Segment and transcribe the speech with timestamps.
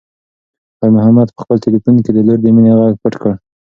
[0.77, 3.31] خیر محمد په خپل تلیفون کې د لور د مینې غږ پټ کړ.